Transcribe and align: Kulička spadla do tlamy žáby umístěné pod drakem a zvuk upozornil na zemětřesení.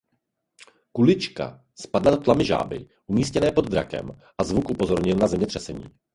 Kulička 0.91 1.63
spadla 1.75 2.11
do 2.11 2.17
tlamy 2.21 2.45
žáby 2.45 2.87
umístěné 3.07 3.51
pod 3.51 3.69
drakem 3.69 4.09
a 4.37 4.43
zvuk 4.43 4.69
upozornil 4.69 5.17
na 5.17 5.27
zemětřesení. 5.27 5.85